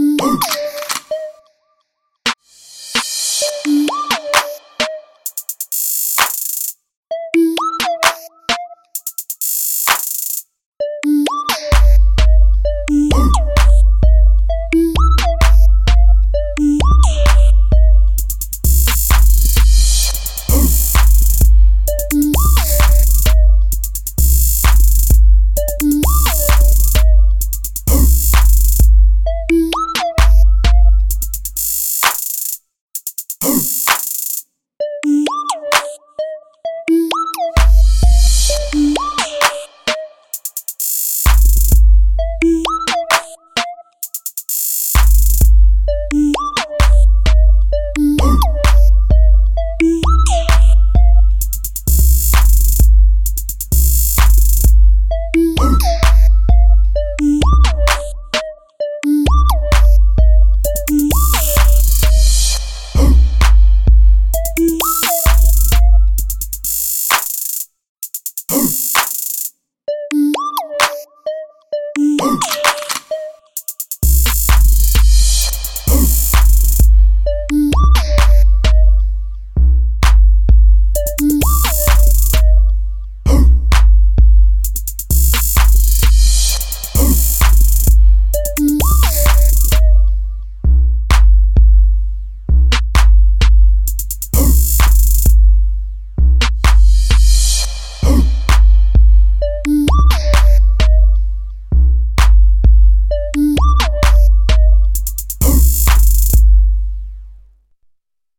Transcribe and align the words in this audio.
Boom! 0.00 0.59
Boom! 68.50 68.89
Boom! 72.00 72.59